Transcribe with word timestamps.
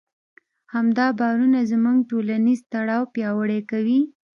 همدا 0.73 1.07
باورونه 1.19 1.59
زموږ 1.71 1.97
ټولنیز 2.09 2.59
تړاو 2.73 3.01
پیاوړی 3.13 3.59
کوي. 3.71 3.99